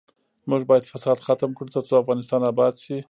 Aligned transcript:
موږ 0.49 0.61
باید 0.69 0.89
فساد 0.91 1.17
ختم 1.27 1.51
کړو، 1.57 1.71
ترڅو 1.75 1.93
افغانستان 2.01 2.41
اباد 2.51 2.73
شي. 2.83 2.97